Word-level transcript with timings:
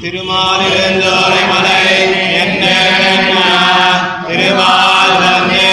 திருமாலிருந்தோரை 0.00 1.42
மலை 1.50 1.78
என்ன 2.40 2.64
திருமால் 4.26 5.14
வந்து 5.20 5.68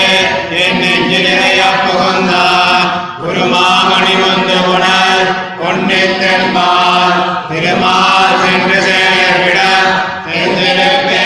என் 0.59 0.79
நெஞ்சிலையா 0.81 1.69
புகுந்தார் 1.79 2.87
குருமாமணி 3.19 4.15
வந்து 4.21 4.57
உணர் 4.71 5.31
பொன்னி 5.59 6.01
தென்பால் 6.15 7.21
சென்று 8.43 8.79
சேர்விட 8.81 9.59
சென்றிருப்பே 10.25 11.23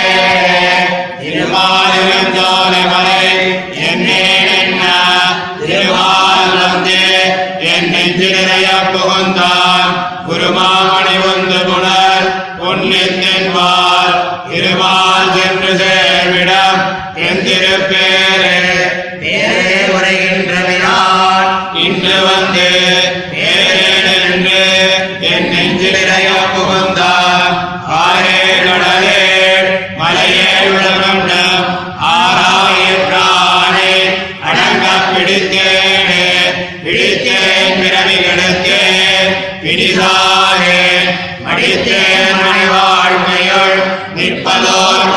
மடித்தே 41.46 42.02
மணி 42.38 42.66
வாழ்மையுள் 42.72 43.78
நிற்பதோர் 44.16 45.08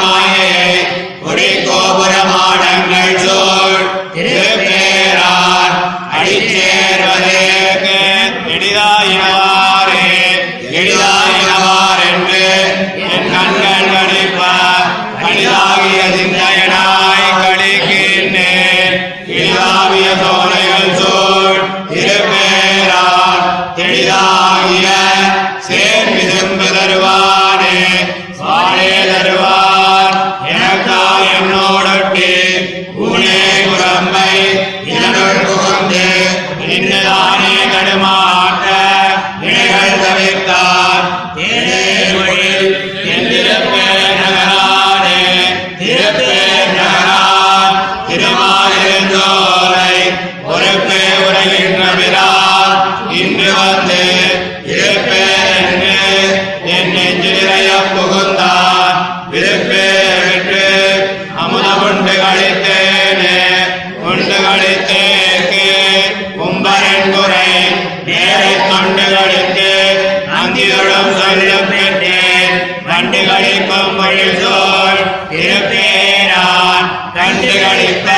விழுப்பேட்டேன் 71.40 72.54
வண்டு 72.86 73.20
கழிக்கும் 73.26 73.94
பொழுதோல் 73.98 75.00
இருப்பேரான் 75.38 76.86
கண்டு 77.14 77.52
கழிப்ப 77.54 78.08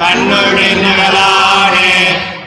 கண்ணுழின் 0.00 0.82
நகலானே 0.84 1.92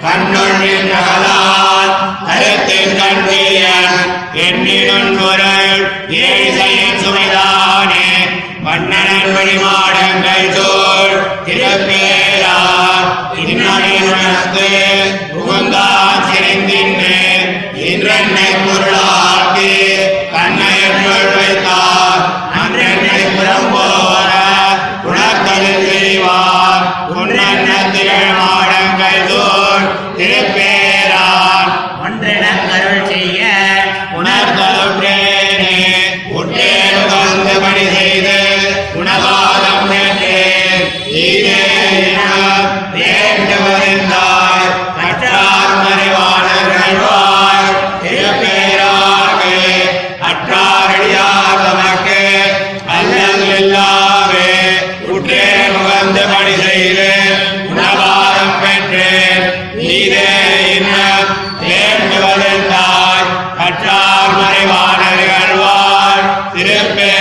கண்ணுழின் 0.04 0.90
நகலான் 0.92 1.94
கருத்தின் 2.28 2.96
கண்டியன் 2.98 3.98
எண்ணினும் 4.46 5.14
பொருள் 5.18 5.84
ஏழ்சையின் 6.22 7.02
சுவைதானே. 7.04 8.08
வண்ணனன் 8.64 9.32
வழிமாடங்கள் 9.36 10.48
தோல் 10.56 11.16
திருப்பேரான் 11.46 13.10
இன்னும் 13.44 13.90
உகுந்தான் 15.40 16.24
சிறந்தின் 16.28 16.96
இன்றென்னை 17.84 18.50
பொருளான் 18.60 19.23
Amen. 66.76 67.13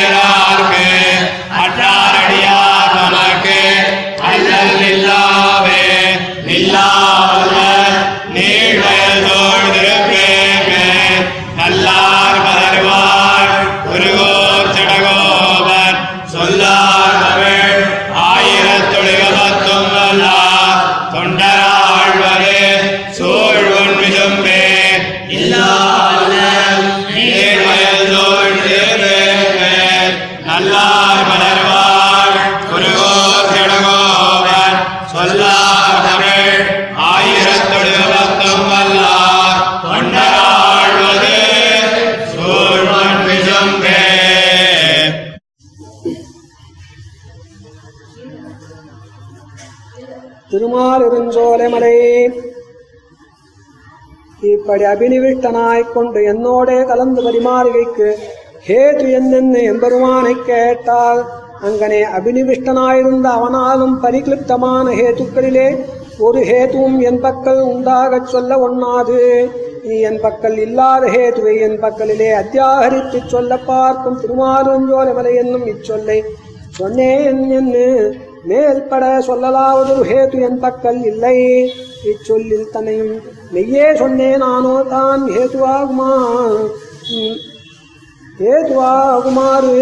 செஞ்சோலைமலை 51.33 51.97
இப்படி 54.49 54.85
அபினிவிட்டனாய்க் 54.85 55.93
கொண்டு 55.93 56.21
என்னோடே 56.33 56.77
கலந்து 56.85 57.21
பரிமாறுகைக்கு 57.23 58.09
ஹேது 58.67 59.05
என்னென்னு 59.19 59.61
எம்பெருமானை 59.63 60.35
கேட்டால் 60.47 61.21
அங்கனே 61.63 62.01
அபினிவிஷ்டனாயிருந்த 62.19 63.27
அவனாலும் 63.39 63.95
பரிக்ளிப்தமான 64.03 64.87
ஹேத்துக்களிலே 64.99 65.69
ஒரு 66.19 66.41
ஹேதுவும் 66.41 66.99
என் 67.03 67.23
பக்கல் 67.23 67.61
உண்டாகச் 67.73 68.27
சொல்ல 68.27 68.59
ஒண்ணாது. 68.67 69.21
நீ 69.85 69.95
என் 70.01 70.21
பக்கல் 70.21 70.59
இல்லாத 70.59 71.07
ஹேதுவை 71.07 71.55
என் 71.61 71.79
பக்கலிலே 71.81 72.29
அத்தியாகரித்து 72.33 73.21
சொல்ல 73.27 73.57
பார்க்கும் 73.71 74.21
திருமாலுஞ்சோலை 74.21 75.15
மலை 75.15 75.35
என்னும் 75.35 75.67
இச்சொல்லை 75.67 76.19
சொன்னேன் 76.71 77.41
என்று 77.53 77.87
மேல்பட 78.45 79.21
சொல்லலாவதொரு 79.27 80.05
ஹேது 80.09 80.39
என் 80.41 80.61
பக்கல் 80.61 81.05
இல்லை. 81.05 81.39
இச்சொல்லில் 82.05 82.71
தன்னையும் 82.71 83.13
நெய்யே 83.53 83.95
சொன்னேன் 83.95 84.39
நானோ 84.39 84.83
தான் 84.89 85.23
ஹேத்துவாகுமா 85.29 86.11
ஏதுவாகுமாறு 88.47 89.75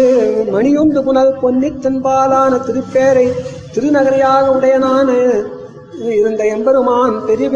மணியுந்து 0.51 1.01
புனல் 1.03 1.39
பொன்னித்தன்பாலான 1.41 2.53
திருப்பேரை 2.57 3.27
திருநகரையாக 3.75 4.45
உடையனான 4.51 5.09
இருந்த 6.09 6.43
எம்பெருமான் 6.45 7.15
பெரிய 7.25 7.47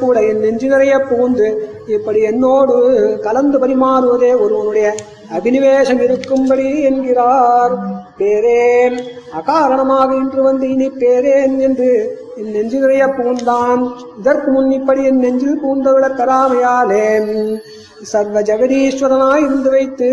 கூட 0.00 0.20
என் 0.20 0.40
நெஞ்சு 0.40 0.68
நிறைய 0.68 0.98
புகுந்து 1.00 1.48
இப்படி 1.86 2.20
என்னோடு 2.20 2.76
கலந்து 3.22 3.58
பரிமாறுவதே 3.58 4.32
ஒருவனுடைய 4.34 4.88
அபினிவேசம் 5.36 6.02
இருக்கும்படி 6.02 6.82
என்கிறார். 6.82 7.78
பேரேன் 8.18 8.98
அகாரணமாக 9.32 10.16
இன்று 10.16 10.42
வந்து 10.42 10.70
இனி 10.70 10.88
பேரேன் 10.88 11.58
என்று 11.58 12.18
என் 12.36 12.50
நெஞ்சு 12.50 12.78
பூந்தான். 12.78 13.92
இதற்கு 14.20 14.50
முன் 14.50 14.70
இப்படி 14.70 15.04
என் 15.04 15.18
நெஞ்சில் 15.18 15.60
பூந்தவிழ 15.66 16.08
பெறாமையாலே 16.10 17.58
சர்வ 18.02 18.40
ஜெகதீஸ்வரனாய் 18.40 19.44
இருந்து 19.44 19.70
வைத்து 19.70 20.10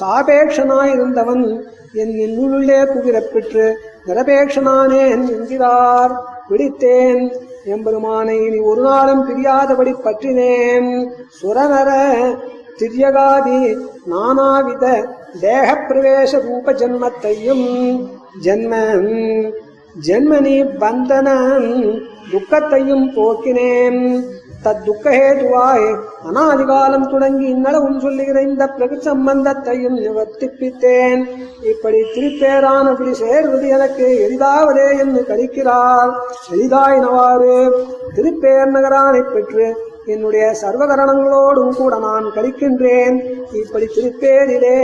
சாபேக்ஷனாய் 0.00 0.94
இருந்தவன் 0.94 1.64
என் 1.92 2.12
என்னுள்ளே 2.12 2.84
புகிரப் 2.84 3.32
பெற்று 3.32 3.78
நிரபேட்சனானேன் 4.06 5.10
என்கிறார். 5.10 6.24
பிடித்தேன். 6.48 7.34
எம்பெருமானை 7.64 8.46
இனி 8.46 8.58
ஒரு 8.58 8.82
நாளும் 8.82 9.28
பிரியாதபடி 9.28 9.94
பற்றினேன். 10.04 11.08
சுரநர 11.42 11.90
திரியகாதி 12.78 13.60
நானாவித 14.12 14.84
தேக 15.42 15.68
பிரவேச 15.88 16.32
ரூப 16.46 16.72
ஜன்மத்தையும் 16.80 17.68
ஜென்மம் 18.44 19.12
ஜன்மனி 20.06 20.56
பந்தனம் 20.82 21.70
துக்கத்தையும் 22.32 23.06
போக்கினேன். 23.16 24.02
தத்துக்கஹேதுவாய் 24.64 25.86
அனாதிகாலம் 26.28 27.08
தொடங்கி 27.10 27.46
இந்நளவும் 27.54 27.98
சொல்லுகிற 28.04 28.38
இந்த 28.42 28.64
பிரகிருதி 28.76 29.06
சம்பந்தத்தையும் 29.08 29.96
நிவர்த்திப்பித்தேன். 30.04 31.22
இப்படி 31.72 32.00
திருப்பேரானபடி 32.14 33.12
சேர்வது 33.22 33.66
எனக்கு 33.76 34.06
எளிதாவதே 34.26 34.88
என்று 35.02 35.22
கழிக்கிறார் 35.30 36.12
எளிதாயினவாறு 36.54 37.56
திருப்பேர் 38.16 38.74
நகரானை 38.76 39.22
பெற்று 39.34 39.68
என்னுடைய 40.06 40.54
சர்வகரணங்களோடும் 40.62 41.76
கூட 41.76 41.98
நான் 41.98 42.26
கழிக்கின்றேன். 42.34 43.16
இப்படி 43.52 43.86
திருப்பேரிலே 43.96 44.78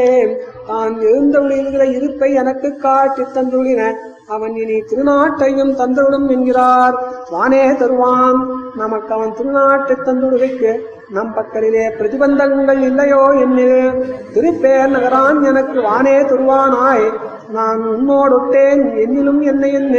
தான் 0.66 0.94
எழுந்தொழில்கிற 1.00 1.84
இருப்பை 1.96 2.32
எனக்கு 2.32 2.76
காட்டி 2.76 3.22
தந்துள்ளின. 3.22 3.92
அவன் 4.26 4.56
இனி 4.56 4.76
திருநாட்டையும் 4.90 5.72
தந்துவிடும் 5.80 6.28
என்கிறார். 6.28 6.96
வானே 7.30 7.76
தருவான். 7.76 8.40
நமக்கு 8.76 9.14
அவன் 9.14 9.34
திருநாட்டை 9.38 9.96
தந்துடுகைக்கு 10.06 10.72
நம் 11.08 11.34
பக்கலிலே 11.36 11.84
பிரதிபந்தங்கள் 11.98 12.80
இல்லையோ 12.80 13.24
என்று. 13.44 13.68
திருப்பேர் 14.34 14.94
நகரான் 14.96 15.42
எனக்கு 15.42 15.80
வானே 15.80 16.16
தருவானாய். 16.22 17.06
நான் 17.48 17.80
உன்னோடொட்டேன் 17.94 18.82
என்னிலும் 19.04 19.40
என்னை 19.40 19.72
என்ன 19.72 19.96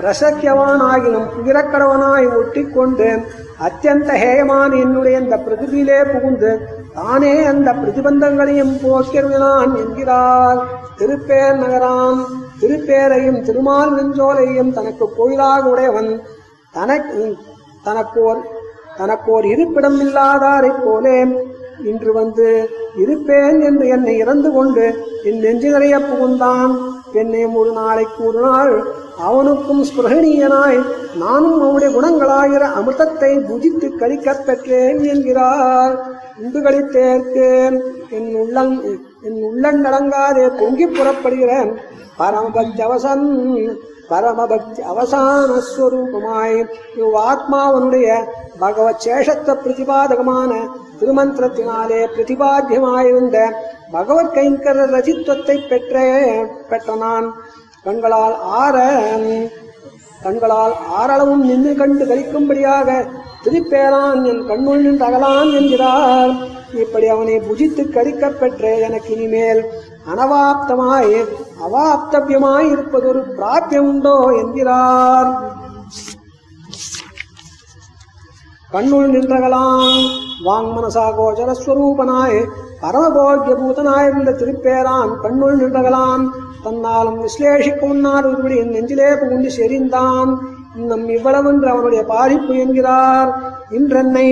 பிரசக்கியவானாகிலும் 0.00 1.26
புகிரக்கடவனாய் 1.34 2.28
ஒட்டிக்கொண்டு 2.38 3.08
அத்தியந்த 3.66 4.10
ஹேயமான 4.22 4.70
என்னுடைய 4.80 5.18
இந்த 5.18 5.36
பிரகிருதியிலே 5.36 5.98
புகுந்து 6.12 6.50
தானே 6.94 7.32
அந்த 7.44 7.70
பிரதிபந்தங்களையும் 7.72 8.72
போக்கிருவினான் 8.82 9.72
என்கிறார். 9.82 10.60
திருப்பேர் 10.98 11.58
நகரான் 11.62 12.20
திருப்பேரையும் 12.60 13.40
திருமால் 13.40 13.92
நெஞ்சோலையும் 13.96 14.72
தனக்கு 14.72 15.06
கோயிலாக 15.16 15.68
உடையவன். 15.68 16.10
தனக்கு 16.72 17.20
தனக்கோர் 17.84 18.42
தனக்கோர் 18.98 19.44
இருப்பிடம் 19.44 20.00
இல்லாதாரைப் 20.00 20.82
போலே 20.84 21.18
இன்று 21.84 22.12
வந்து 22.12 22.68
இருப்பேன் 22.96 23.60
என்று 23.60 23.88
என்னை 23.88 24.16
இறந்து 24.16 24.52
கொண்டு 24.52 25.04
என் 25.24 25.38
நெஞ்சு 25.38 25.70
நிறைய 25.70 25.98
புகுந்தான் 25.98 26.78
என்னை 27.12 27.46
ஒரு 27.46 27.72
நாளைக்கு 27.72 28.24
ஒரு 28.24 28.40
நாள் 28.40 28.82
அவனுக்கும் 29.18 29.84
ஸ்பிருகணீயனாய் 29.84 30.82
நானும் 31.18 31.60
அவனுடைய 31.60 32.00
குணங்களாகிற 32.00 32.68
அமிர்தத்தை 32.78 33.38
புஜித்து 33.38 33.96
கழிக்கப் 33.98 34.46
பெற்றேன் 34.46 35.04
என்கிறார். 35.04 36.18
உண்டு 36.42 36.60
கழித்தேற்கு 36.60 37.80
என் 38.10 38.36
உள்ளங் 38.36 38.98
என் 39.22 39.44
உள்ளங்கடங்காதே 39.44 40.60
பொங்கி 40.60 40.86
புறப்படுகிறேன். 40.86 41.76
பரமபக்தி 42.18 42.82
பரமபக்தி 44.10 44.82
அவசான 44.82 45.60
ஸ்வரூபமாய் 45.70 46.58
இவ்வாத்மாவனுடைய 46.96 48.08
பகவத் 48.58 49.02
சேஷத்த 49.04 49.56
பிரதிபாதகமான 49.64 50.52
திருமந்திரத்தினாலே 51.00 52.00
பிரதிபாத்தியமாயிருந்த 52.16 53.38
பகவத் 53.90 54.36
கைங்கர 54.36 54.78
ரசித்துவத்தை 54.96 55.68
பெற்ற 55.68 56.02
பெற்ற 56.68 56.96
நான் 56.96 57.34
கண்களால் 57.84 58.36
ஆற 58.40 58.76
கண்களால் 60.22 60.74
ஆறளவும் 61.00 61.44
நின்று 61.44 61.74
கண்டு 61.74 62.04
கழிக்கும்படியாக 62.04 63.06
திருப்பேரான் 63.44 64.26
என் 64.26 64.46
கண்ணுள் 64.46 64.82
நின்று 64.82 65.06
அகலான் 65.06 65.52
என்கிறார். 65.52 66.32
இப்படி 66.74 67.06
அவனை 67.06 67.36
புஜித்து 67.38 67.82
கழிக்கப் 67.90 68.40
பெற்ற 68.40 68.74
எனக்கு 68.74 69.14
இனிமேல் 69.14 69.66
அனவாப்தமாய் 70.12 71.14
அவாப்தவியமாய் 71.64 72.68
இருப்பதொரு 72.70 73.20
பிராபியம் 73.38 73.88
உண்டோ 73.90 74.14
என்கிறார். 74.40 75.30
கண்ணுள் 78.70 79.08
நின்றகலாம் 79.10 79.94
வாங்மனசா 80.46 81.06
கோச்சரஸ்வரூபனாய் 81.18 82.38
பரமபோக்கிய 82.82 83.54
திருப்பேரான் 84.40 85.10
கண்ணுள் 85.20 85.56
நின்றகலாம். 85.62 86.22
தன்னாலும் 86.64 87.18
விசிலேஷிக்க 87.24 87.82
உன்னார் 87.92 88.28
ஒருபடி 88.28 88.56
நெஞ்சிலே 88.64 89.10
புகுந்து 89.14 89.50
செறிந்தான். 89.58 90.30
இன்னும் 90.76 91.08
இவ்வளவென்று 91.08 91.68
அவனுடைய 91.72 92.02
பாதிப்பு 92.04 92.52
என்கிறார். 92.56 93.30
இன்றென்னை 93.78 94.28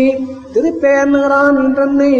திருப்பேர் 0.55 1.11
நகரான் 1.15 1.59
இன்றென்னை 1.65 2.13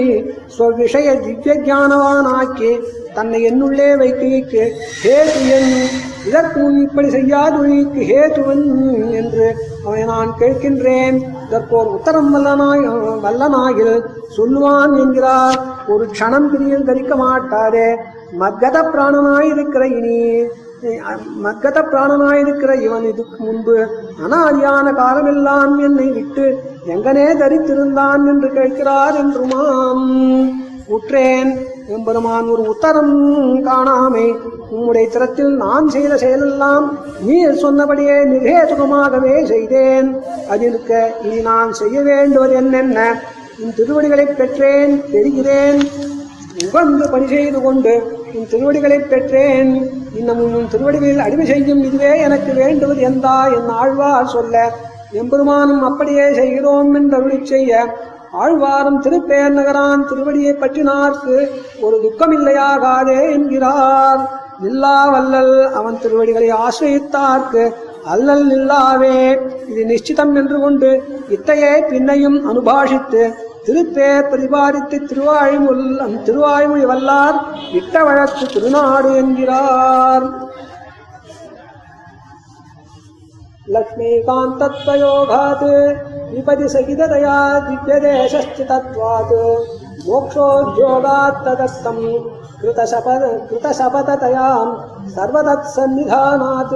ஸ்வவிஷய 0.55 1.09
திவ்ய 1.25 1.55
ஞானவானாக்கி 1.69 2.71
தன்னை 3.19 3.41
என்னுள்ளே 3.51 3.89
வைக்கைக்கு 4.03 4.63
ஹேது 5.05 5.41
என் 5.57 5.73
இதற்கு 6.29 6.59
முன் 6.63 6.79
இப்படி 6.87 7.09
செய்யாது 7.17 7.59
ஹேதுவன் 8.11 8.65
என்று 9.21 9.47
அவனை 9.85 10.03
நான் 10.13 10.31
கேட்கின்றேன். 10.41 11.17
இதற்கோர் 11.47 11.93
உத்தரம் 11.97 12.31
வல்லனாய் 12.35 12.85
வல்லனாகில் 13.25 13.95
சொல்லுவான் 14.37 14.95
என்கிறார். 15.03 15.59
ஒரு 15.93 16.07
க்ஷணம் 16.15 16.49
பிரியில் 16.53 16.89
தரிக்க 16.89 17.13
மாட்டாரே 17.23 17.89
மத்கத 18.41 18.77
பிராணனாயிருக்கிற 18.95 19.85
இனி 19.99 20.19
மக்கத 21.45 21.79
பிராணனாயிருக்கிற 21.93 22.73
இவன் 22.87 23.07
இதுக்கு 23.13 23.39
முன்பு 23.47 23.77
அனாதியான 24.25 24.93
காலமெல்லாம் 25.01 25.73
என்னை 25.87 26.07
விட்டு 26.17 26.45
எங்கனே 26.95 27.27
தரித்திருந்தான் 27.41 28.23
என்று 28.33 28.49
கேட்கிறார் 28.59 29.17
என்றுமாம். 29.23 30.05
உற்றேன் 30.97 31.51
எம்பெருமான் 31.89 32.47
ஒரு 32.47 32.63
உத்தரம் 32.63 33.63
காணாமை. 33.63 34.37
உம்முடைய 34.75 35.09
திறத்தில் 35.09 35.57
நான் 35.57 35.89
செய்த 35.89 36.15
செயலெல்லாம் 36.15 36.89
நீர் 37.21 37.55
சொன்னபடியே 37.55 38.11
நிகேதுகமாகவே 38.11 39.45
செய்தேன். 39.45 40.17
அதிருக்க 40.51 41.07
இனி 41.25 41.41
நான் 41.41 41.73
செய்ய 41.73 42.01
வேண்டுவது 42.01 42.55
என்னென்ன? 42.55 43.21
உன் 43.59 43.75
திருவடிகளைப் 43.77 44.37
பெற்றேன் 44.37 45.03
பெறுகிறேன் 45.13 45.87
உகந்து 46.65 47.11
பணி 47.11 47.27
செய்து 47.27 47.63
கொண்டு 47.63 48.23
உன் 48.35 48.47
திருவடிகளைப் 48.51 49.11
பெற்றேன். 49.11 49.91
இன்னும் 50.15 50.55
உன் 50.55 50.69
திருவடிகளில் 50.71 51.19
அடிமை 51.19 51.47
செய்யும் 51.47 51.83
இதுவே 51.83 52.19
எனக்கு 52.19 52.53
வேண்டுவது 52.53 53.01
எந்தா 53.01 53.55
என் 53.55 53.69
ஆழ்வார் 53.69 54.27
சொல்ல. 54.27 54.73
எம்பெருமானும் 55.13 55.83
அப்படியே 55.83 56.35
செய்கிறோம் 56.35 56.95
என்று 56.95 57.17
அருளிச் 57.17 57.47
செய்ய. 57.47 57.97
ஆழ்வாரும் 58.33 59.01
திருப்பேர் 59.05 59.55
நகரான் 59.59 60.07
திருவடியை 60.09 60.53
பற்றினார்க்கு 60.63 61.37
ஒரு 61.81 61.97
துக்கமில்லையாகாதே 62.05 63.31
என்கிறார். 63.37 64.23
நில்லா 64.61 64.97
வல்லல் 65.11 65.73
அவன் 65.73 65.99
திருவடிகளை 65.99 66.51
ஆசிரியித்தார்க்கு 66.65 67.65
அல்லல் 68.05 68.47
நில்லாவே. 68.53 69.19
இது 69.71 69.85
நிச்சிதம் 69.85 70.35
என்று 70.35 70.59
கொண்டு 70.61 70.91
இத்தையே 71.37 71.73
பின்னையும் 71.91 72.39
அனுபாஷித்து 72.51 73.23
திருப்பேர் 73.67 74.29
பிரதிபாதித்து 74.31 74.99
திருவாய்மொழி 75.11 75.87
திருவாய்மொழி 76.27 76.85
வல்லார் 76.93 77.39
இட்ட 77.73 78.05
வழக்கு 78.05 78.47
திருநாடு 78.47 79.11
என்கிறார். 79.17 80.27
विपदि 86.33 86.69
सहिततया 86.75 87.37
दिव्यदेशश्चितत्वात् 87.69 89.35
मोक्षोद्योगात् 90.09 91.43
तदर्थम् 91.45 92.03
कृतशपथतया 93.49 94.49
सर्वतत्सन्निधानात् 95.15 96.75